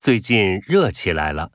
[0.00, 1.50] 最近热起来了。